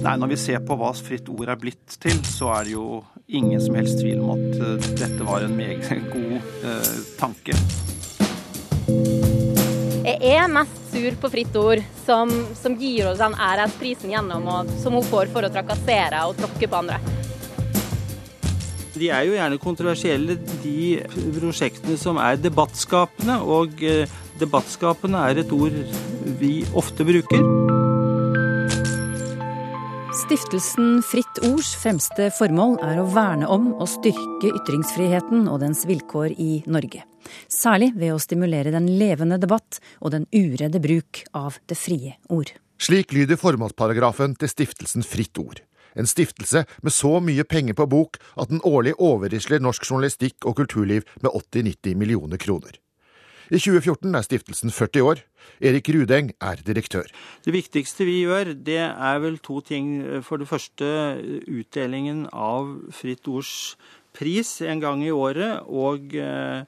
[0.00, 3.02] Nei, Når vi ser på hva Fritt Ord er blitt til, så er det jo
[3.28, 7.56] ingen som helst tvil om at uh, dette var en meget god eh, tanke.
[10.00, 14.72] Jeg er mest sur på Fritt Ord, som, som gir oss den æresprisen gjennom, og
[14.80, 16.96] som hun får for å trakassere og tråkke på andre.
[18.96, 20.80] De er jo gjerne kontroversielle, de
[21.36, 23.36] prosjektene som er debattskapende.
[23.44, 25.76] Og uh, debattskapende er et ord
[26.40, 27.79] vi ofte bruker.
[30.20, 36.34] Stiftelsen Fritt Ords fremste formål er å verne om og styrke ytringsfriheten og dens vilkår
[36.34, 37.06] i Norge.
[37.48, 42.52] Særlig ved å stimulere den levende debatt og den uredde bruk av det frie ord.
[42.80, 45.62] Slik lyder formålsparagrafen til stiftelsen Fritt Ord.
[45.96, 50.58] En stiftelse med så mye penger på bok at den årlig overrisler norsk journalistikk og
[50.60, 52.76] kulturliv med 80-90 millioner kroner.
[53.50, 55.20] I 2014 er stiftelsen 40 år.
[55.58, 57.08] Erik Rudeng er direktør.
[57.42, 59.88] Det viktigste vi gjør, det er vel to ting.
[60.22, 60.86] For det første
[61.50, 63.74] utdelingen av Fritt Ords
[64.14, 66.62] pris en gang i året, og eh,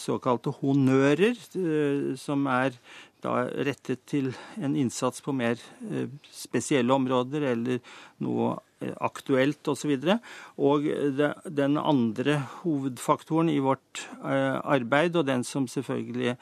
[0.00, 2.76] såkalte honnører, eh, som er
[3.24, 4.30] da rettet til
[4.62, 5.58] en innsats på mer
[5.90, 7.80] eh, spesielle områder eller
[8.22, 9.94] noe eh, aktuelt osv.
[9.96, 10.18] Og, så
[10.58, 16.36] og den andre hovedfaktoren i vårt eh, arbeid, og den som selvfølgelig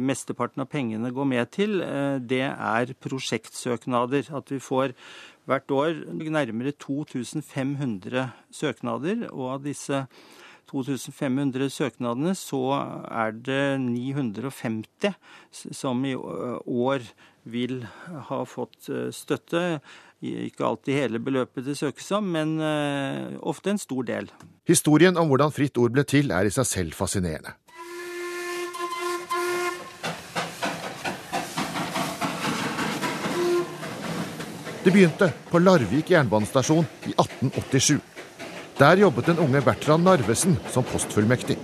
[0.00, 1.82] mesteparten av pengene går med til,
[2.24, 4.30] det er prosjektsøknader.
[4.32, 4.94] At vi får
[5.44, 10.06] hvert år nærmere 2500 søknader, og av disse
[10.74, 12.60] 2500 søknadene, så
[13.06, 15.14] er det 950
[15.70, 17.06] som i år
[17.46, 17.84] vil
[18.28, 19.80] ha fått støtte.
[20.24, 22.56] Ikke alltid hele beløpet det søkes om, men
[23.44, 24.30] ofte en stor del.
[24.66, 27.54] Historien om hvordan Fritt Ord ble til, er i seg selv fascinerende.
[34.84, 38.13] Det begynte på Larvik jernbanestasjon i 1887.
[38.78, 41.54] Der jobbet den unge Bertrand Narvesen som postfullmektig.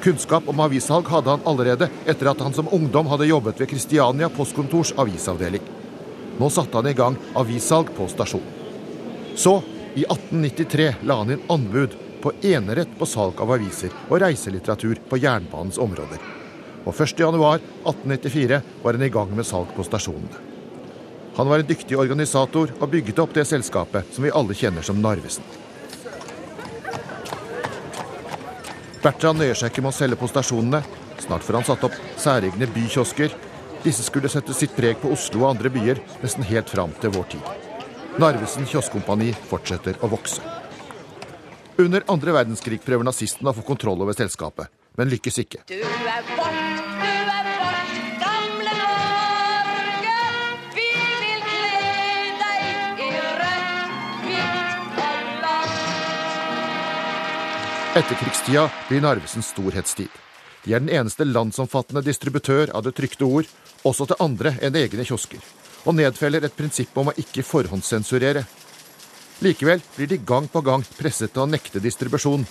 [0.00, 4.30] Kunnskap om avissalg hadde han allerede etter at han som ungdom hadde jobbet ved Kristiania
[4.32, 5.60] postkontors avisavdeling.
[6.40, 8.48] Nå satte han i gang avissalg på stasjonen.
[9.36, 9.58] Så,
[9.94, 15.18] i 1893, la han inn anbud på enerett på salg av aviser og reiselitteratur på
[15.20, 16.22] jernbanens områder.
[16.84, 20.40] Og 1.1.1894 var han i gang med salg på stasjonene.
[21.36, 25.04] Han var en dyktig organisator og bygget opp det selskapet som vi alle kjenner som
[25.04, 25.63] Narvesen.
[29.04, 30.80] Bertrand nøyer seg ikke med å selge på stasjonene.
[31.20, 33.34] Snart får han satt opp særegne bykiosker.
[33.84, 37.26] Disse skulle sette sitt preg på Oslo og andre byer nesten helt fram til vår
[37.34, 37.50] tid.
[38.22, 40.40] Narvesen kioskkompani fortsetter å vokse.
[41.82, 45.64] Under andre verdenskrig prøver nazisten å få kontroll over selskapet, men lykkes ikke.
[45.68, 47.23] Du er vårt, du
[57.94, 60.08] Etterkrigstida blir Narvesens storhetstid.
[60.64, 63.46] De er den eneste landsomfattende distributør av det trykte ord,
[63.86, 65.38] også til andre enn egne kiosker,
[65.86, 68.42] og nedfeller et prinsipp om å ikke forhåndssensurere.
[69.46, 72.42] Likevel blir de gang på gang presset til å nekte distribusjon.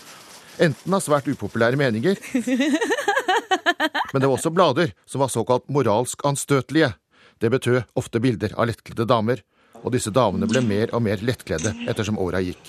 [0.64, 2.20] Enten av svært upopulære meninger
[4.14, 6.94] Men det var også blader som var såkalt moralsk anstøtelige.
[7.42, 9.44] Det betød ofte bilder av lettkledde damer,
[9.84, 12.62] og disse damene ble mer og mer lettkledde ettersom åra gikk.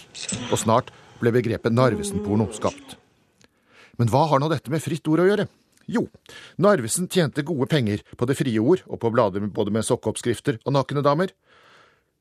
[0.51, 2.97] Og snart ble begrepet Narvesen-porno skapt.
[4.01, 5.47] Men hva har nå dette med fritt ord å gjøre?
[5.87, 6.07] Jo,
[6.57, 10.75] Narvesen tjente gode penger på det frie ord og på blader både med sokkeoppskrifter og
[10.75, 11.35] nakne damer.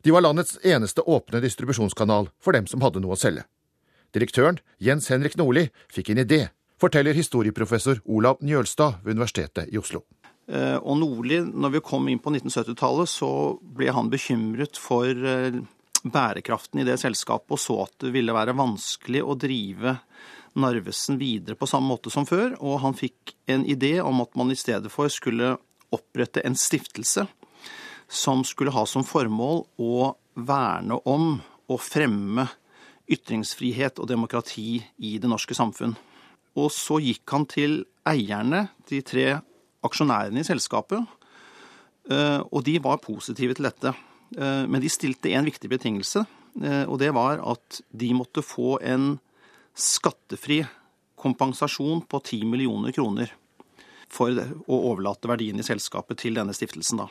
[0.04, 3.46] De var landets eneste åpne distribusjonskanal for dem som hadde noe å selge.
[4.14, 6.42] Direktøren, Jens Henrik Nordli, fikk en idé,
[6.78, 10.04] forteller historieprofessor Olav Njølstad ved Universitetet i Oslo.
[10.52, 13.30] Og Nordli, når vi kom inn på 1970-tallet, så
[13.64, 15.08] ble han bekymret for
[16.04, 19.98] bærekraften i det selskapet, og så at det ville være vanskelig å drive
[20.60, 22.54] Narvesen videre på samme måte som før.
[22.62, 25.56] Og han fikk en idé om at man i stedet for skulle
[25.94, 27.26] opprette en stiftelse
[28.14, 31.40] som skulle ha som formål å verne om
[31.72, 32.46] og fremme
[33.10, 35.96] ytringsfrihet og demokrati i det norske samfunn.
[36.60, 39.28] Og så gikk han til eierne, de tre
[39.84, 41.02] aksjonærene i selskapet,
[42.14, 43.94] og de var positive til dette.
[44.36, 46.24] Men de stilte en viktig betingelse,
[46.88, 49.18] og det var at de måtte få en
[49.78, 50.64] skattefri
[51.22, 53.34] kompensasjon på 10 millioner kroner
[54.14, 57.08] for å overlate verdien i selskapet til denne stiftelsen, da.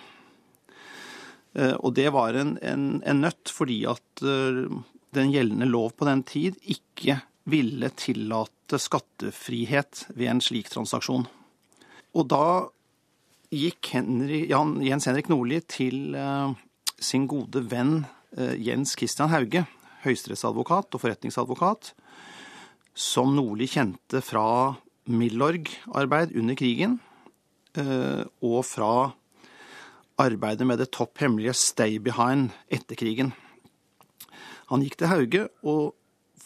[1.83, 6.57] Og det var en, en, en nøtt fordi at den gjeldende lov på den tid
[6.63, 11.27] ikke ville tillate skattefrihet ved en slik transaksjon.
[12.17, 12.69] Og da
[13.53, 16.17] gikk Henry, Jens Henrik Nordli til
[17.05, 18.03] sin gode venn
[18.37, 19.65] eh, Jens Christian Hauge,
[20.07, 21.93] høyesterettsadvokat og forretningsadvokat,
[22.95, 24.75] som Nordli kjente fra
[25.11, 26.99] Milorg-arbeid under krigen,
[27.79, 28.93] eh, og fra
[30.23, 33.33] arbeidet med det topp hemmelige Stay Behind etter krigen.
[34.71, 35.93] Han gikk til Hauge og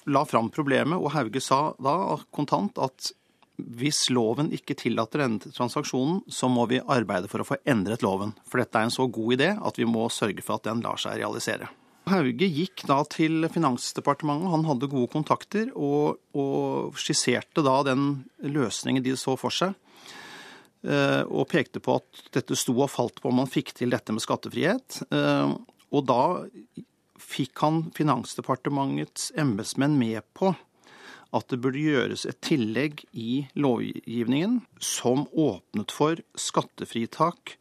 [0.06, 3.10] la fram problemet, og Hauge sa da kontant at
[3.56, 8.34] hvis loven ikke tillater denne transaksjonen, så må vi arbeide for å få endret loven.
[8.48, 11.00] For dette er en så god idé at vi må sørge for at den lar
[11.00, 11.70] seg realisere.
[12.06, 18.06] Hauge gikk da til Finansdepartementet, han hadde gode kontakter, og, og skisserte da den
[18.46, 19.74] løsningen de så for seg.
[20.86, 24.14] Eh, og pekte på at dette sto og falt på om man fikk til dette
[24.14, 25.00] med skattefrihet.
[25.10, 25.56] Eh,
[25.90, 26.20] og da
[27.18, 30.52] fikk han Finansdepartementets embetsmenn med på
[31.34, 37.56] at det burde gjøres et tillegg i lovgivningen som åpnet for skattefritak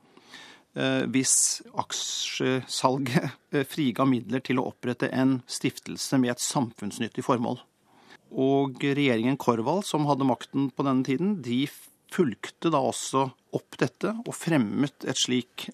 [0.76, 7.62] Eh, hvis aksjesalget eh, friga midler til å opprette en stiftelse med et samfunnsnyttig formål.
[8.36, 11.64] Og regjeringen Korvald, som hadde makten på denne tiden, de
[12.12, 15.70] fulgte da også opp dette og fremmet et slik,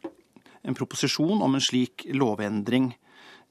[0.61, 2.91] en proposisjon om en slik lovendring.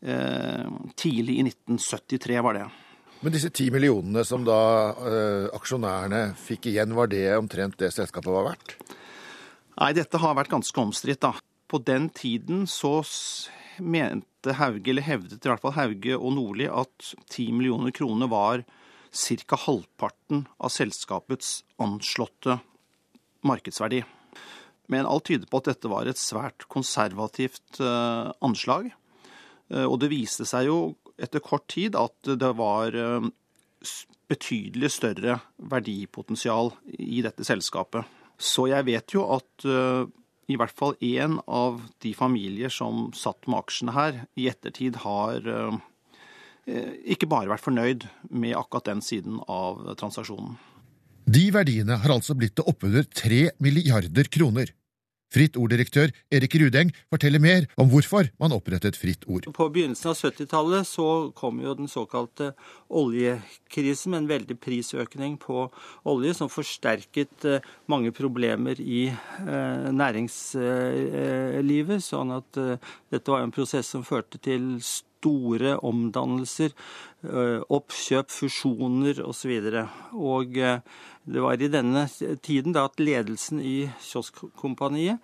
[0.06, 2.68] Eh, tidlig i 1973 var det.
[3.20, 4.60] Men disse ti millionene som da
[4.96, 8.76] eh, aksjonærene fikk igjen, var det omtrent det selskapet var verdt?
[9.76, 11.34] Nei, dette har vært ganske omstridt, da.
[11.68, 13.00] På den tiden så
[13.80, 18.64] mente Hauge, eller hevdet i hvert fall Hauge og Nordli, at ti millioner kroner var
[19.12, 19.58] ca.
[19.66, 22.58] halvparten av selskapets anslåtte
[23.44, 24.00] markedsverdi.
[24.90, 28.90] Men alt tyder på at dette var et svært konservativt uh, anslag.
[29.70, 30.78] Uh, og det viste seg jo
[31.22, 33.26] etter kort tid at det var uh,
[34.30, 35.40] betydelig større
[35.72, 38.08] verdipotensial i dette selskapet.
[38.40, 40.08] Så jeg vet jo at uh,
[40.50, 45.46] i hvert fall én av de familier som satt med aksjene her, i ettertid har
[45.46, 45.78] uh,
[46.66, 50.58] ikke bare vært fornøyd med akkurat den siden av transaksjonen.
[51.30, 54.72] De verdiene har altså blitt til oppunder tre milliarder kroner.
[55.30, 59.44] Fritt Ord-direktør Erik Rudeng forteller mer om hvorfor man opprettet Fritt Ord.
[59.54, 61.06] På begynnelsen av 70-tallet så
[61.38, 62.46] kom jo den såkalte
[62.90, 65.70] oljekrisen med en veldig prisøkning på
[66.10, 67.60] olje, som forsterket eh,
[67.90, 72.02] mange problemer i eh, næringslivet.
[72.04, 72.78] Sånn at eh,
[73.14, 74.80] dette var en prosess som førte til
[75.20, 76.72] store omdannelser,
[77.68, 79.52] oppkjøp, fusjoner osv.
[79.70, 82.06] Og, og det var i denne
[82.40, 85.20] tiden da at ledelsen i Kioskkompaniet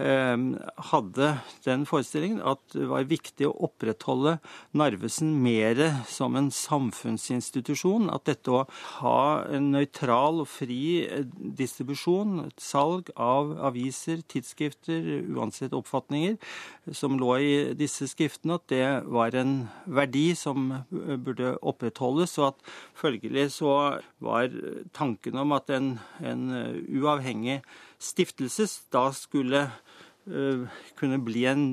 [0.00, 1.28] hadde
[1.64, 4.38] den forestillingen at det var viktig å opprettholde
[4.76, 8.08] Narvesen mer som en samfunnsinstitusjon.
[8.12, 8.62] At dette å
[9.00, 11.26] ha en nøytral og fri eh,
[11.60, 16.38] distribusjon, et salg av aviser, tidsskrifter, uansett oppfatninger,
[16.96, 19.54] som lå i disse skriftene, at det var en
[19.86, 22.38] verdi som eh, burde opprettholdes.
[22.40, 23.76] Og at følgelig så
[24.22, 24.50] var
[24.96, 25.94] tanken om at en,
[26.24, 27.60] en eh, uavhengig
[28.00, 29.66] stiftelse da skulle
[30.98, 31.64] kunne bli en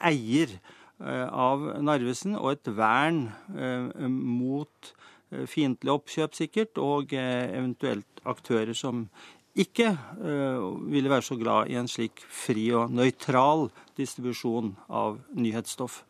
[0.00, 0.52] eier
[1.00, 3.26] uh, av Narvesen og et vern
[3.56, 4.94] uh, mot
[5.46, 9.04] fiendtlig oppkjøp, sikkert, og eventuelt aktører som
[9.54, 9.92] ikke
[10.90, 16.00] ville være så glad i en slik fri og nøytral distribusjon av nyhetsstoff.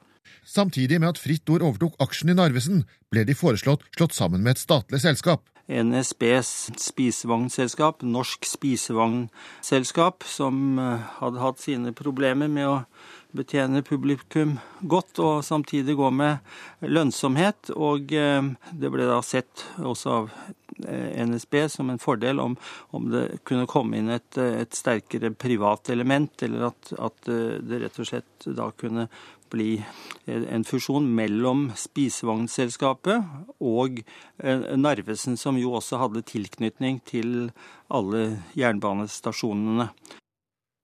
[0.47, 4.57] Samtidig med at Fritt Ord overtok aksjen i Narvesen, ble de foreslått slått sammen med
[4.57, 5.45] et statlig selskap.
[5.71, 12.77] NSBs spisevognselskap, Norsk spisevognselskap, som eh, hadde hatt sine problemer med å
[13.37, 16.43] betjene publikum godt og samtidig gå med
[16.83, 17.71] lønnsomhet.
[17.79, 20.33] Og eh, det ble da sett også av
[20.89, 22.59] eh, NSB som en fordel om,
[22.91, 28.03] om det kunne komme inn et, et sterkere privat element, eller at, at, det rett
[28.03, 29.07] og slett da kunne
[29.51, 29.81] bli
[30.27, 37.51] en fusjon mellom spisevognselskapet og eh, Narvesen, som jo også hadde tilknytning til
[37.91, 39.91] alle jernbanestasjonene.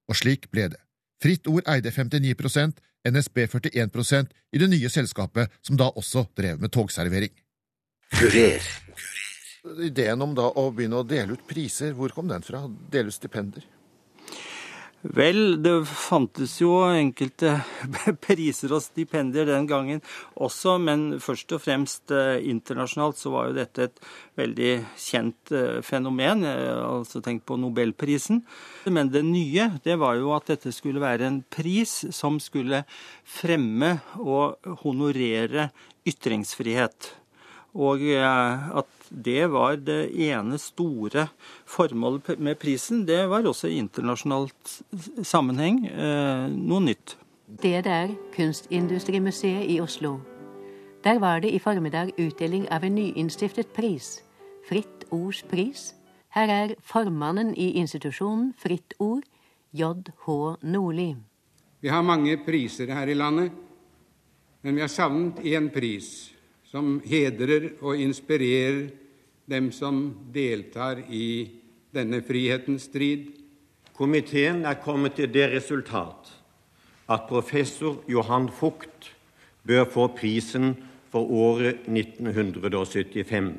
[0.07, 0.83] Og slik ble det.
[1.23, 6.75] Fritt Ord eide 59% NSB 41% i det nye selskapet, som da også drev med
[6.75, 7.33] togservering.
[8.17, 8.67] Kurer.
[9.83, 12.65] Ideen om da å begynne å dele ut priser, hvor kom den fra?
[12.91, 13.65] Dele ut stipender?
[15.15, 17.53] Vel, det fantes jo enkelte
[18.25, 20.01] priser og stipendier den gangen
[20.35, 24.01] også, men først og fremst eh, internasjonalt så var jo dette et
[24.41, 26.43] veldig kjent eh, fenomen.
[26.47, 28.43] Altså tenk på nobelprisen.
[28.91, 32.83] Men det nye, det var jo at dette skulle være en pris som skulle
[33.37, 35.71] fremme og honorere
[36.07, 37.13] ytringsfrihet.
[37.77, 41.29] Og eh, at det var det ene store
[41.69, 43.05] formålet med prisen.
[43.07, 44.81] Det var også i internasjonalt
[45.23, 47.17] sammenheng eh, noe nytt.
[47.47, 50.19] Det er Kunstindustrimuseet i Oslo.
[51.05, 54.25] Der var det i formiddag utdeling av en nyinnstiftet pris,
[54.67, 55.93] Fritt Ords pris.
[56.35, 59.23] Her er formannen i institusjonen Fritt Ord,
[59.73, 60.57] J.H.
[60.63, 61.15] Nordli.
[61.81, 63.53] Vi har mange priser her i landet,
[64.63, 66.33] men vi har savnet én pris
[66.77, 68.91] som hedrer og inspirerer
[69.49, 71.49] dem som deltar i
[71.95, 73.31] denne frihetens strid.
[73.97, 76.35] Komiteen er kommet til det resultat
[77.09, 79.15] at professor Johan Fugt
[79.65, 80.75] bør få prisen
[81.09, 83.55] for året 1975.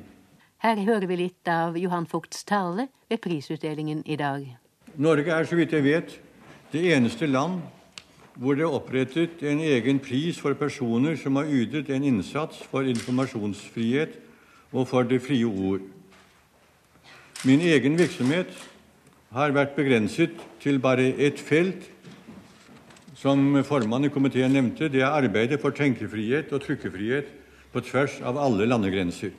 [0.61, 4.45] Her hører vi litt av Johan Fugts tale ved prisutdelingen i dag.
[4.97, 6.13] Norge er, så vidt jeg vet,
[6.73, 7.61] det eneste land
[8.37, 12.85] hvor det er opprettet en egen pris for personer som har ytet en innsats for
[12.85, 14.17] informasjonsfrihet
[14.71, 15.81] og for det frie ord.
[17.45, 18.51] Min egen virksomhet
[19.33, 21.89] har vært begrenset til bare ett felt,
[23.17, 24.91] som formannen i komiteen nevnte.
[24.93, 27.33] Det er arbeidet for tenkefrihet og trykkefrihet
[27.73, 29.33] på tvers av alle landegrenser.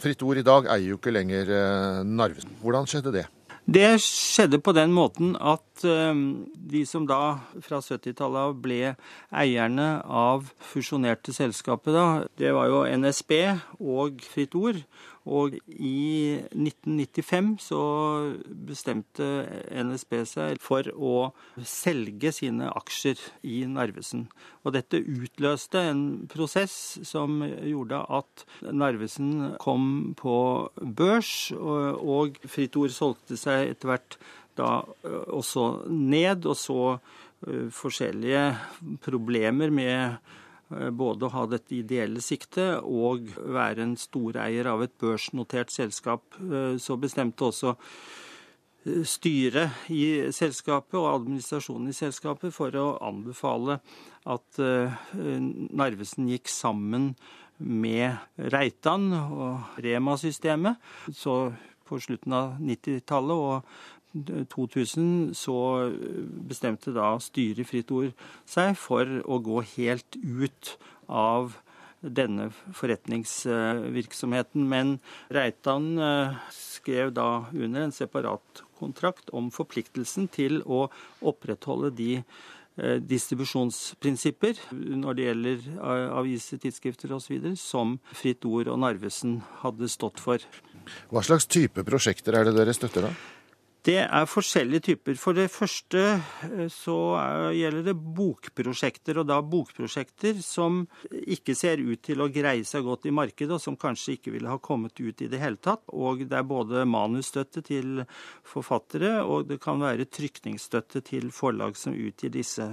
[0.00, 2.56] Fritt Ord i dag eier jo ikke lenger eh, Narvesen.
[2.60, 3.26] Hvordan skjedde det?
[3.64, 6.18] Det skjedde på den måten at eh,
[6.52, 8.92] de som da fra 70-tallet av ble
[9.32, 12.06] eierne av fusjonerte selskapet, da,
[12.36, 13.32] det var jo NSB
[13.80, 14.82] og Fritt Ord.
[15.24, 17.80] Og i 1995 så
[18.68, 19.24] bestemte
[19.72, 21.14] NSB seg for å
[21.64, 24.26] selge sine aksjer i Narvesen.
[24.64, 26.76] Og dette utløste en prosess
[27.08, 30.36] som gjorde at Narvesen kom på
[30.80, 34.20] børs, og, Fritt Ord solgte seg etter hvert
[34.58, 34.70] da
[35.04, 36.80] også ned, og så
[37.74, 38.44] forskjellige
[39.04, 40.43] problemer med Eh,
[40.92, 46.24] både å ha dette ideelle siktet og være en storeier av et børsnotert selskap.
[46.40, 53.80] Eh, så bestemte også eh, styret i selskapet og administrasjonen i selskapet for å anbefale
[54.24, 57.10] at Narvesen gikk sammen
[57.58, 58.16] med
[58.54, 60.80] Reitan og Rema-systemet.
[61.12, 61.52] Så
[61.84, 63.74] på slutten av 90-tallet og
[64.14, 65.58] 2000 så
[66.46, 68.12] bestemte da styret i Fritt Ord
[68.46, 70.76] seg for å gå helt ut
[71.10, 71.56] av
[72.04, 74.66] denne forretningsvirksomheten.
[74.68, 74.98] Men
[75.32, 80.86] Reitan eh, skrev da under en separat kontrakt om forpliktelsen til å
[81.24, 88.82] opprettholde de eh, distribusjonsprinsipper når det gjelder eh, aviser, tidsskrifter osv., som Fritt Ord og
[88.84, 90.44] Narvesen hadde stått for.
[91.08, 93.14] Hva slags type prosjekter er det dere støtter da?
[93.84, 95.16] Det er forskjellige typer.
[95.20, 96.96] For det første eh, så
[97.52, 103.04] gjelder det bokprosjekter, og da bokprosjekter som ikke ser ut til å greie seg godt
[103.10, 105.84] i markedet, og som kanskje ikke ville ha kommet ut i det hele tatt.
[105.92, 108.06] Og det er både manusstøtte til
[108.48, 112.64] forfattere, og det kan være trykningsstøtte til forlag som utgir disse.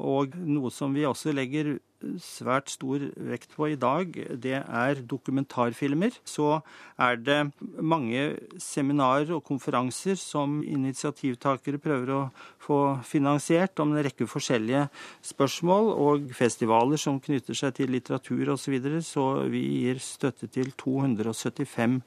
[0.00, 1.74] Og noe som vi også legger
[2.22, 6.16] svært stor vekt på i dag, det er dokumentarfilmer.
[6.24, 6.60] Så
[7.00, 7.40] er det
[7.80, 12.22] mange seminarer og konferanser som initiativtakere prøver å
[12.64, 14.86] få finansiert om en rekke forskjellige
[15.24, 18.62] spørsmål, og festivaler som knytter seg til litteratur osv.
[18.64, 19.00] Så, videre.
[19.04, 21.98] så vi gir støtte til 275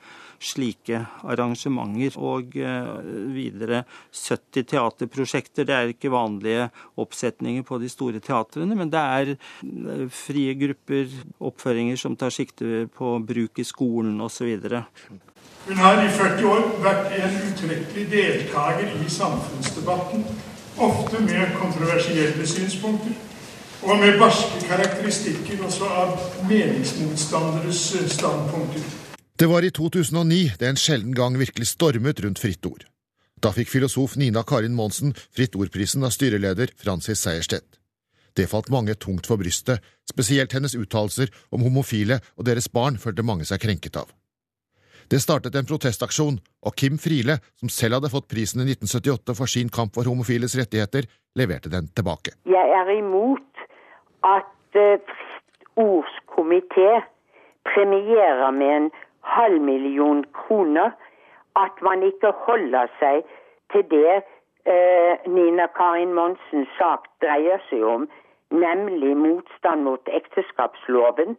[0.42, 2.18] slike arrangementer.
[2.18, 2.89] Og eh,
[3.34, 5.68] videre 70 teaterprosjekter.
[5.68, 9.34] Det er ikke vanlige oppsetninger på de store teatrene, men det er
[10.13, 11.08] frie grupper,
[11.39, 14.58] oppføringer som tar sikte på bruk i skolen osv.
[15.67, 20.24] Hun har i 40 år vært en utrettelig deltaker i samfunnsdebatten,
[20.77, 23.15] ofte med kontroversielle synspunkter,
[23.84, 26.15] og med barske karakteristikker også av
[26.50, 27.84] meningsmotstanderes
[28.15, 28.86] standpunkter.
[29.39, 32.88] Det var i 2009 det en sjelden gang virkelig stormet rundt Fritt Ord.
[33.44, 37.76] Da fikk filosof Nina Karin Monsen Fritt Ord-prisen av styreleder Francis Sejersted.
[38.38, 43.25] Det falt mange tungt for brystet, spesielt hennes uttalelser om homofile og deres barn følte
[43.25, 44.12] mange seg krenket av.
[45.08, 46.36] Det startet en protestaksjon,
[46.67, 50.58] og Kim Friele, som selv hadde fått prisen i 1978 for sin kamp for homofiles
[50.60, 51.08] rettigheter,
[51.39, 52.36] leverte den tilbake.
[52.46, 53.63] Jeg er imot
[54.27, 55.15] at uh,
[55.79, 56.89] Ords komité
[57.72, 58.89] premierer med en
[59.22, 60.91] halv million kroner
[61.56, 63.24] at man ikke holder seg
[63.72, 68.10] til det uh, Nina Karin Monsens sak dreier seg om,
[68.54, 71.36] nemlig motstand mot ekteskapsloven.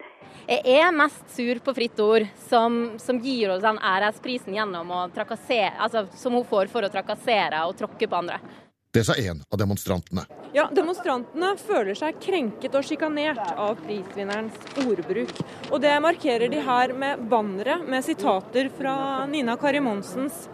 [0.48, 5.02] Jeg er mest sur på Fritt Ord, som, som gir oss den æresprisen gjennom å
[5.14, 8.40] trakassere, altså, som hun får for å trakassere og tråkke på andre.
[8.90, 10.24] Det sa en av demonstrantene.
[10.56, 15.32] Ja, Demonstrantene føler seg krenket og sjikanert av prisvinnerens ordbruk.
[15.68, 20.46] Og det markerer de her med bannere med sitater fra Nina Kari Monsens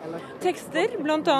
[0.42, 1.36] tekster, bl.a.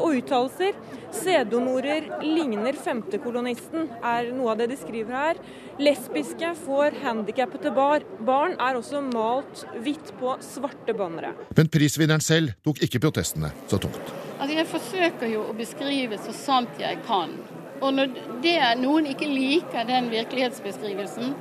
[0.00, 0.80] og uttalelser.
[1.14, 5.40] C-donorer ligner femtekolonisten, er noe av det de skriver her.
[5.78, 11.36] Lesbiske får handikappede barn er også malt hvitt på svarte bannere.
[11.54, 14.29] Men prisvinneren selv tok ikke protestene så tungt.
[14.40, 17.34] Altså, jeg forsøker jo å beskrive så sant jeg kan.
[17.80, 18.12] Og når
[18.44, 21.34] det, noen ikke liker den virkelighetsbeskrivelsen,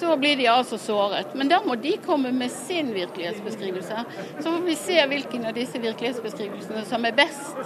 [0.00, 1.34] så blir de altså såret.
[1.36, 4.04] Men da må de komme med sin virkelighetsbeskrivelse.
[4.40, 7.56] Så får vi se hvilken av disse virkelighetsbeskrivelsene som er best.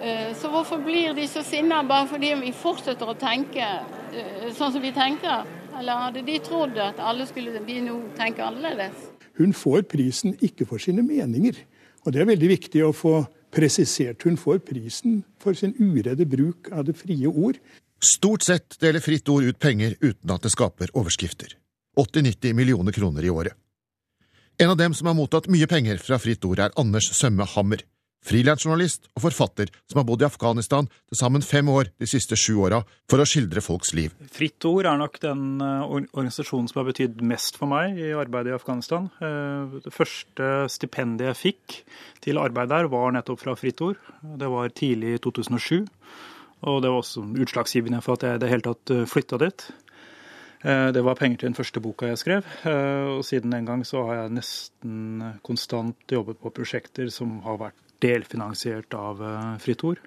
[0.00, 4.74] Eh, så hvorfor blir de så sinna bare fordi vi fortsetter å tenke eh, sånn
[4.74, 5.44] som vi tenker?
[5.78, 9.08] Eller hadde de trodd at alle skulle de nå tenke annerledes?
[9.40, 11.56] Hun får prisen ikke for sine meninger.
[12.04, 13.22] Og det er veldig viktig å få
[13.54, 17.60] presisert hun får prisen for sin uredde bruk av det frie ord.
[18.02, 21.54] Stort sett deler Fritt Ord ut penger uten at det skaper overskrifter.
[22.00, 23.54] 80-90 millioner kroner i året.
[24.58, 27.82] En av dem som har mottatt mye penger fra Fritt Ord, er Anders Sømme Hammer
[28.24, 32.56] frilansjournalist og forfatter som har bodd i Afghanistan til sammen fem år de siste sju
[32.64, 34.14] åra for å skildre folks liv.
[34.32, 38.54] Fritt Ord er nok den eh, organisasjonen som har betydd mest for meg i arbeidet
[38.54, 39.10] i Afghanistan.
[39.20, 41.78] Eh, det første stipendet jeg fikk
[42.24, 44.00] til arbeid der, var nettopp fra Fritt Ord.
[44.22, 45.84] Det var tidlig i 2007.
[46.64, 49.70] Og det var også utslagsgivende for at jeg i det hele tatt eh, flytta dit.
[50.64, 54.22] Det var penger til den første boka jeg skrev, og siden den gang så har
[54.22, 60.00] jeg nesten konstant jobbet på prosjekter som har vært delfinansiert av eh, Fritt Ord.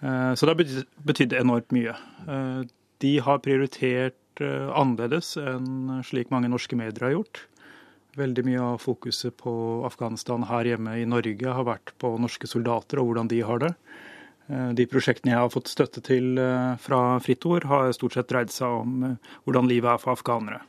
[0.00, 1.96] Eh, så det har betydd enormt mye.
[2.28, 2.62] Eh,
[3.04, 7.38] de har prioritert annerledes enn slik mange norske medier har gjort.
[8.20, 9.52] Veldig mye av fokuset på
[9.88, 13.70] Afghanistan her hjemme i Norge har vært på norske soldater og hvordan de har det.
[14.76, 16.36] De prosjektene jeg har fått støtte til
[16.84, 19.16] fra Fritt Ord, har stort sett dreid seg om
[19.48, 20.60] hvordan livet er for afghanere.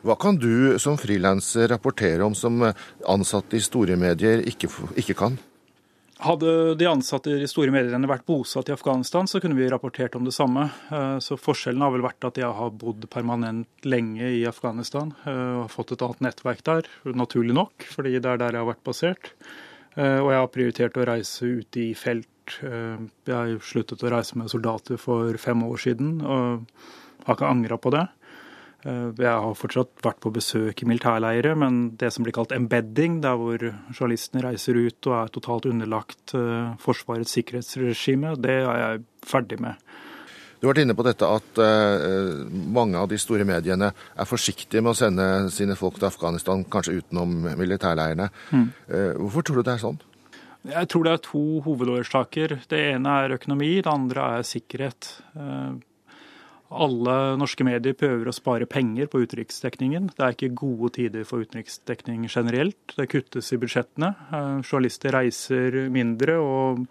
[0.00, 2.64] Hva kan du som frilanser rapportere om som
[3.04, 5.36] ansatte i store medier ikke, ikke kan?
[6.18, 10.16] Hadde de ansatte i de store mediene vært bosatt i Afghanistan, så kunne vi rapportert
[10.18, 10.64] om det samme.
[10.90, 15.30] Eh, så Forskjellen har vel vært at jeg har bodd permanent lenge i Afghanistan eh,
[15.54, 18.70] og har fått et annet nettverk der, naturlig nok, fordi det er der jeg har
[18.72, 19.30] vært basert.
[19.94, 22.26] Eh, og jeg har prioritert å reise ut i felt.
[22.48, 26.62] Jeg sluttet å reise med soldater for fem år siden og
[27.26, 28.06] har ikke angra på det.
[28.86, 33.18] Eh, jeg har fortsatt vært på besøk i militærleire, men det som blir kalt embedding,
[33.24, 33.58] der hvor
[33.90, 39.82] journalistene reiser ut og er totalt underlagt eh, Forsvarets sikkerhetsregime, det er jeg ferdig med.
[40.58, 44.80] Du har vært inne på dette at uh, mange av de store mediene er forsiktige
[44.82, 48.26] med å sende sine folk til Afghanistan, kanskje utenom militærleirene.
[48.50, 48.64] Mm.
[49.20, 50.00] Hvorfor tror du det er sånn?
[50.66, 52.56] Jeg tror det er to hovedårsaker.
[52.74, 55.12] Det ene er økonomi, det andre er sikkerhet.
[56.68, 60.10] Alle norske medier prøver å spare penger på utenriksdekningen.
[60.12, 62.92] Det er ikke gode tider for utenriksdekning generelt.
[62.92, 64.10] Det kuttes i budsjettene.
[64.28, 66.82] Eh, journalister reiser mindre og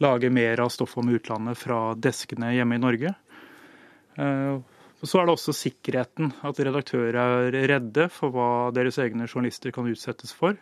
[0.00, 3.12] lager mer av stoffet om utlandet fra deskene hjemme i Norge.
[4.16, 4.56] Eh,
[5.04, 6.32] så er det også sikkerheten.
[6.40, 10.56] At redaktører er redde for hva deres egne journalister kan utsettes for.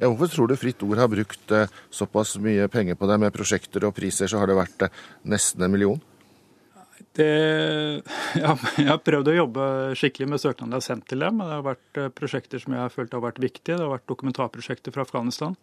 [0.00, 3.20] Ja, hvorfor tror du Fritt Ord har brukt eh, såpass mye penger på det?
[3.20, 4.88] Med prosjekter og priser så har det vært
[5.28, 6.00] nesten en million?
[7.14, 7.26] Det,
[8.42, 9.66] ja, jeg har prøvd å jobbe
[9.98, 11.42] skikkelig med søknadene jeg har sendt til dem.
[11.42, 13.76] Det har vært eh, prosjekter som jeg har følt har vært viktige.
[13.76, 15.54] Det har vært dokumentarprosjekter fra Afghanistan.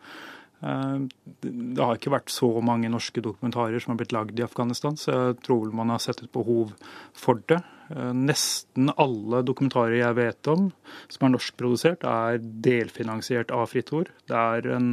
[0.61, 0.97] Eh,
[1.43, 5.17] det har ikke vært så mange norske dokumentarer som har blitt lagd i Afghanistan, så
[5.17, 6.71] jeg tror man har sett et behov
[7.17, 7.59] for det.
[7.91, 10.69] Eh, nesten alle dokumentarer jeg vet om
[11.11, 14.13] som er norskprodusert, er delfinansiert av Fritt Ord.
[14.29, 14.91] Det er en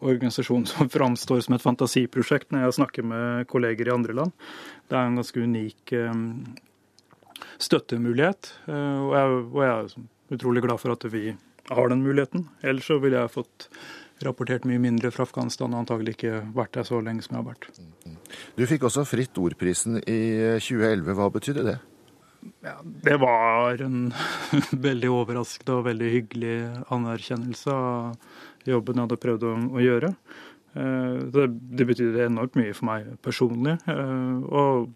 [0.00, 4.36] organisasjon som framstår som et fantasiprosjekt når jeg snakker med kolleger i andre land.
[4.90, 6.22] Det er en ganske unik eh,
[7.62, 11.30] støttemulighet, eh, og jeg, og jeg er utrolig glad for at vi
[11.70, 12.48] har den muligheten.
[12.66, 13.68] Ellers så ville jeg fått
[14.26, 17.52] rapportert mye mindre fra Afghanistan og antagelig ikke vært der så lenge som jeg har
[17.52, 17.70] vært.
[18.58, 20.20] Du fikk også Fritt Ord-prisen i
[20.60, 21.14] 2011.
[21.16, 21.78] Hva betydde det?
[22.64, 24.12] Ja, det var en
[24.88, 26.54] veldig overraskende og veldig hyggelig
[26.92, 30.14] anerkjennelse av jobben jeg hadde prøvd å, å gjøre.
[30.74, 31.46] Eh, det,
[31.78, 33.76] det betydde enormt mye for meg personlig.
[33.90, 34.92] Eh, og,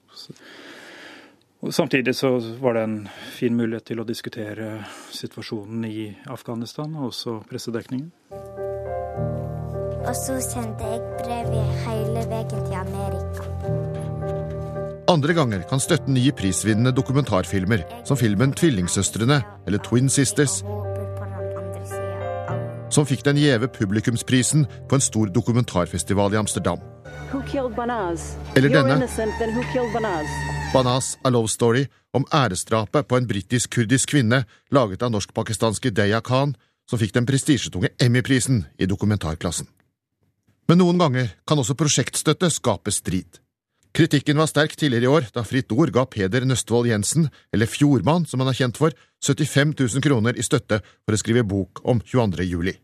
[1.60, 2.98] og, samtidig så var det en
[3.34, 4.76] fin mulighet til å diskutere
[5.14, 8.12] situasjonen i Afghanistan, og også pressedekningen.
[10.04, 11.52] Og så sendte jeg brev
[11.86, 13.50] hele veien til Amerika.
[15.08, 20.62] Andre ganger kan støtten gi prisvinnende dokumentarfilmer, som filmen 'Tvillingsøstrene' eller 'Twin Sisters',
[22.94, 26.78] som fikk den gjeve publikumsprisen på en stor dokumentarfestival i Amsterdam.
[28.54, 28.98] Eller denne.
[30.72, 36.54] Banaz A Love Story om æresdrapet på en britisk-kurdisk kvinne laget av norsk-pakistanske Deya Khan,
[36.90, 39.66] som fikk den prestisjetunge Emmy-prisen i dokumentarklassen.
[40.68, 43.40] Men noen ganger kan også prosjektstøtte skape strid.
[43.94, 48.24] Kritikken var sterk tidligere i år da Fritt Ord ga Peder Nøstvold Jensen, eller Fjordmann
[48.26, 48.90] som han er kjent for,
[49.22, 52.42] 75 000 kroner i støtte for å skrive bok om 22.
[52.42, 52.74] juli.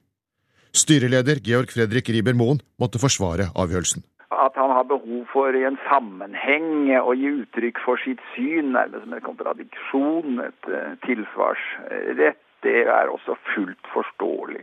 [0.70, 4.06] Styreleder Georg Fredrik Riiber Moen måtte forsvare avgjørelsen.
[4.30, 9.02] At han har behov for i en sammenheng å gi uttrykk for sitt syn, nærmest
[9.02, 14.62] som en kontradiksjon, et eh, tilsvarsrett, det er også fullt forståelig.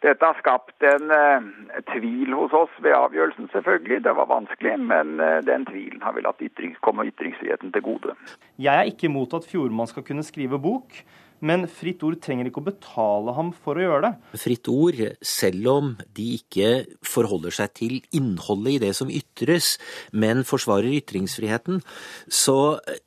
[0.00, 1.48] Dette har skapt en uh,
[1.92, 3.98] tvil hos oss ved avgjørelsen, selvfølgelig.
[4.06, 8.14] Det var vanskelig, men uh, den tvilen har vi latt ytrings komme ytringsfriheten til gode.
[8.56, 11.02] Jeg er ikke imot at Fjordmann skal kunne skrive bok.
[11.40, 14.40] Men Fritt Ord trenger ikke å betale ham for å gjøre det.
[14.42, 16.70] Fritt Ord, selv om de ikke
[17.06, 19.74] forholder seg til innholdet i det som ytres,
[20.12, 21.80] men forsvarer ytringsfriheten,
[22.28, 22.58] så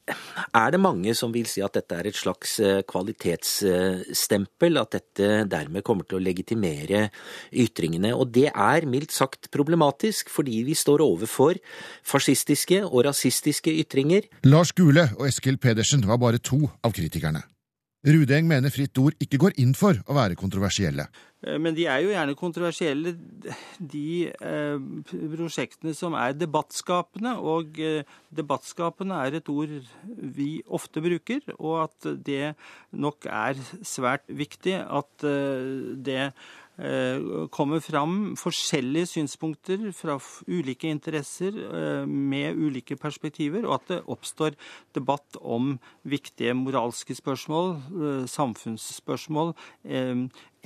[0.09, 5.31] er det mange som vil si at dette er et slags eh, kvalitetsstempel, at dette
[5.49, 7.07] dermed kommer til å legitimere
[7.51, 8.15] ytringene.
[8.17, 11.61] Og det er mildt sagt problematisk, fordi vi står overfor
[12.01, 14.29] fascistiske og rasistiske ytringer.
[14.49, 17.45] Lars Gule og Eskil Pedersen var bare to av kritikerne.
[18.03, 21.05] Rudeng mener Fritt Ord ikke går inn for å være kontroversielle.
[21.43, 23.13] Eh, men de er jo gjerne kontroversielle,
[23.79, 27.37] de eh, prosjektene som er debattskapende.
[27.39, 28.03] Og eh,
[28.35, 29.71] debattskapende er et ord
[30.35, 32.53] vi ofte bruker, og at det
[32.91, 36.33] nok er svært viktig at det
[37.53, 40.15] kommer fram forskjellige synspunkter fra
[40.49, 44.57] ulike interesser eh, med ulike perspektiver, og at det oppstår
[44.97, 49.53] debatt om viktige moralske spørsmål, eh, samfunnsspørsmål,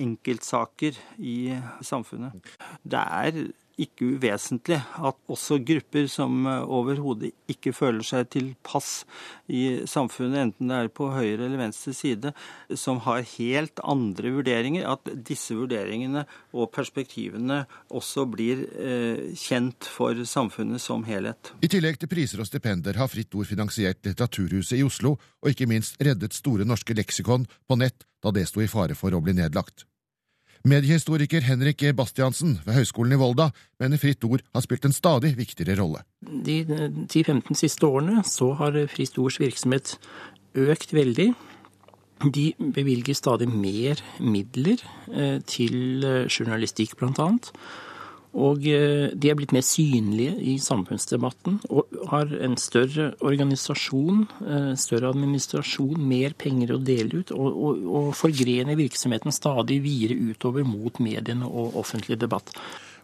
[0.02, 1.38] enkeltsaker i
[1.84, 2.52] samfunnet.
[2.82, 9.04] Det er ikke uvesentlig at også grupper som eh, overhodet ikke føler seg tilpass
[9.46, 12.32] i samfunnet, enten det er på høyre eller venstre side,
[12.74, 17.62] som har helt andre vurderinger, at disse vurderingene og perspektivene
[17.94, 21.54] også blir eh, kjent for samfunnet som helhet.
[21.62, 25.70] I tillegg til priser og stipender har Fritt Ord finansiert Litteraturhuset i Oslo, og ikke
[25.70, 29.36] minst reddet Store norske leksikon på nett da det sto i fare for å bli
[29.38, 29.86] nedlagt.
[30.66, 35.78] Mediehistoriker Henrik Bastiansen ved Høgskolen i Volda mener Fritt Ord har spilt en stadig viktigere
[35.78, 36.02] rolle.
[36.20, 39.94] De 10-15 siste årene så har Fritt Ords virksomhet
[40.58, 41.30] økt veldig.
[42.34, 44.82] De bevilger stadig mer midler
[45.14, 47.52] eh, til eh, journalistikk, blant annet.
[48.36, 54.72] Og eh, de er blitt mer synlige i samfunnsdebatten og har en større organisasjon, eh,
[54.76, 60.66] større administrasjon, mer penger å dele ut, og, og, og forgrener virksomheten stadig videre utover
[60.68, 62.52] mot mediene og offentlig debatt.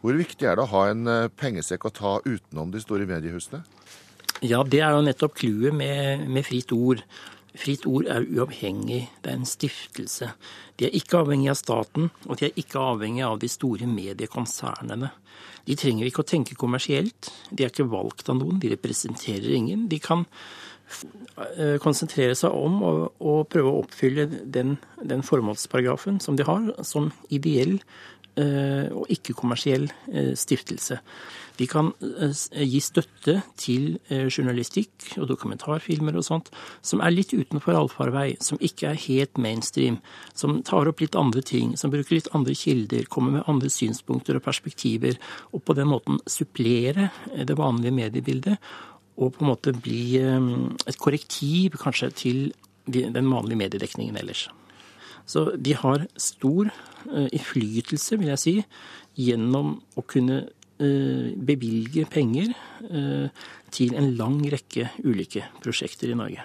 [0.05, 3.63] Hvor viktig er det å ha en eh, pengesekk å ta utenom de store mediehusene?
[4.45, 7.01] Ja, det er jo nettopp clouet med, med Fritt Ord.
[7.55, 10.33] Fritt Ord er uavhengig, det er en stiftelse.
[10.79, 15.13] De er ikke avhengig av staten, og de er ikke avhengig av de store mediekonsernene.
[15.65, 17.31] De trenger ikke å tenke kommersielt.
[17.51, 19.87] De er ikke valgt av noen, de representerer ingen.
[19.89, 26.47] De kan eh, konsentrere seg om å, prøve å oppfylle den, den formålsparagrafen som de
[26.49, 27.79] har, som ideell
[28.37, 30.99] og ikke-kommersiell eh, stiftelse.
[31.55, 36.49] De kan gi støtte til journalistikk og dokumentarfilmer og sånt
[36.83, 40.01] som er litt utenfor allfarvei, som ikke er helt mainstream,
[40.35, 44.41] som tar opp litt andre ting, som bruker litt andre kilder, kommer med andre synspunkter
[44.41, 45.15] og perspektiver,
[45.55, 48.59] og på den måten supplere det vanlige mediebildet.
[49.15, 52.45] Og på en måte bli et korrektiv kanskje til
[52.91, 54.49] den vanlige mediedekningen ellers.
[55.27, 56.69] Så de har stor
[57.09, 58.55] innflytelse, vil jeg si,
[59.17, 60.43] gjennom å kunne
[60.79, 62.51] bevilge penger
[63.75, 66.45] til en lang rekke ulike prosjekter i Norge.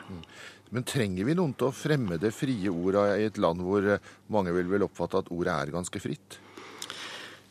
[0.69, 3.87] Men trenger vi noen til å fremme det frie ordet i et land hvor
[4.29, 6.37] mange vil vel oppfatte at ordet er ganske fritt?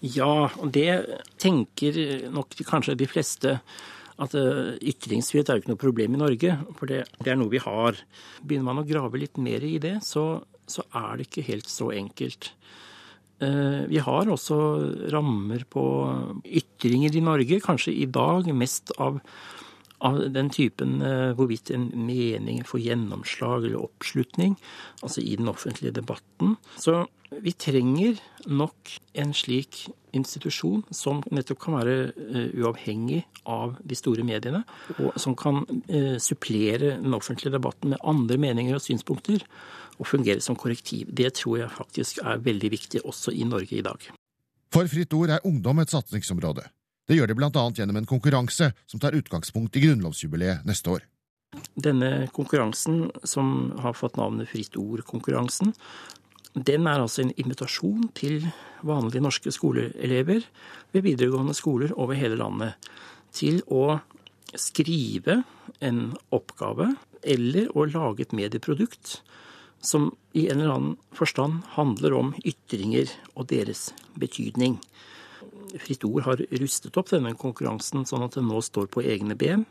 [0.06, 3.56] Ja, og det tenker nok kanskje de fleste.
[4.18, 7.62] At ytringsfrihet er jo ikke noe problem i Norge, for det, det, er noe vi
[7.62, 7.98] har.
[8.42, 11.92] Begynner man å grave litt mer i det, så, så er det ikke helt så
[11.94, 12.50] enkelt.
[13.38, 14.56] Vi har også
[15.14, 15.84] rammer på
[16.42, 19.20] ytringer i Norge, kanskje i dag mest av,
[20.04, 20.98] av den typen
[21.34, 24.54] hvorvidt en mening får gjennomslag eller oppslutning,
[25.02, 26.56] altså i den offentlige debatten.
[26.78, 27.06] Så
[27.42, 31.96] vi trenger nok en slik institusjon som nettopp kan være
[32.56, 34.62] uavhengig av de store mediene,
[35.02, 35.60] og som kan
[36.22, 39.44] supplere den offentlige debatten med andre meninger og synspunkter
[39.98, 41.10] og fungere som korrektiv.
[41.10, 44.08] Det tror jeg faktisk er veldig viktig også i Norge i dag.
[44.72, 46.64] For Fritt Ord er ungdom et satsingsområde.
[47.08, 47.64] Det gjør det bl.a.
[47.72, 51.06] gjennom en konkurranse som tar utgangspunkt i grunnlovsjubileet neste år.
[51.80, 55.72] Denne konkurransen, som har fått navnet Fritt ord-konkurransen,
[56.52, 58.42] den er altså en invitasjon til
[58.84, 60.44] vanlige norske skoleelever
[60.92, 62.90] ved videregående skoler over hele landet
[63.36, 64.00] til å
[64.56, 65.42] skrive
[65.84, 69.18] en oppgave eller å lage et medieprodukt
[69.84, 74.78] som i en eller annen forstand handler om ytringer og deres betydning.
[75.76, 79.66] Fritt Ord har rustet opp denne konkurransen sånn at den nå står på egne ben.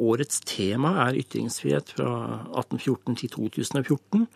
[0.00, 2.10] Årets tema er ytringsfrihet fra
[2.52, 4.26] 1814 til 2014.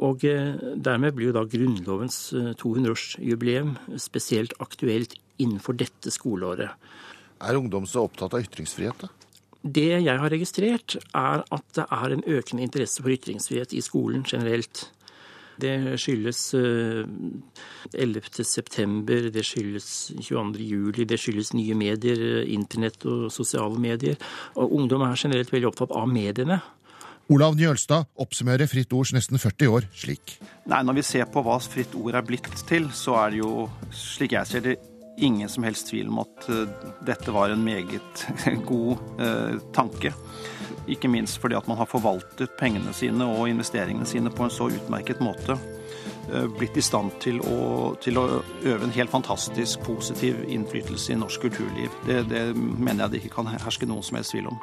[0.00, 2.30] Og eh, dermed blir jo da Grunnlovens
[2.62, 6.72] 200-årsjubileum eh, spesielt aktuelt innenfor dette skoleåret.
[7.40, 9.12] Er ungdom så opptatt av ytringsfrihet, da?
[9.60, 14.24] Det jeg har registrert, er at det er en økende interesse for ytringsfrihet i skolen
[14.24, 14.86] generelt.
[15.60, 18.44] Det skyldes 11.
[18.46, 20.64] september, det skyldes 22.
[20.64, 24.20] juli, det skyldes nye medier, internett og sosiale medier.
[24.56, 26.60] Og ungdom er generelt veldig opptatt av mediene.
[27.30, 30.32] Olav Njølstad oppsummerer Fritt Ords nesten 40 år slik.
[30.66, 33.68] Nei, Når vi ser på hva Fritt Ord er blitt til, så er det jo,
[33.94, 34.74] slik jeg ser det,
[35.20, 36.64] ingen som helst tvil om at uh,
[37.06, 38.26] dette var en meget
[38.70, 40.14] god uh, tanke.
[40.90, 44.70] Ikke minst fordi at man har forvaltet pengene sine og investeringene sine på en så
[44.72, 45.58] utmerket måte.
[46.30, 48.26] Uh, blitt i stand til å, til å,
[48.64, 51.94] øve en helt fantastisk positiv innflytelse i norsk kulturliv.
[52.06, 54.60] Det, det mener jeg det ikke kan herske noen som helst tvil om.